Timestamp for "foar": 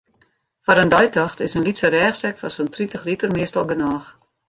0.65-0.77